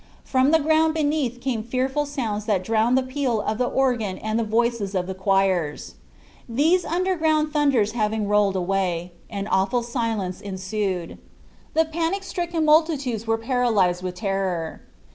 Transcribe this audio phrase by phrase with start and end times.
[0.23, 4.39] From the ground beneath came fearful sounds that drowned the peal of the organ and
[4.39, 5.93] the voices of the choirs.
[6.49, 11.19] These underground thunders having rolled away, an awful silence ensued.
[11.75, 14.81] The panic stricken multitudes were paralyzed with terror.